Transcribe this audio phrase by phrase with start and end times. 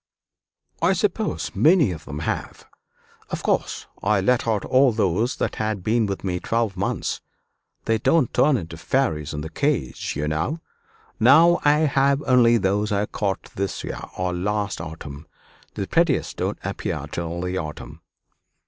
[0.81, 2.65] "I suppose many of them have.
[3.29, 7.21] Of course I let out all those that had been with me twelve months
[7.85, 10.59] they don't turn to fairies in the cage, you know.
[11.19, 15.27] Now I have only those I caught this year, or last autumn;
[15.75, 18.01] the prettiest don't appear till the autumn."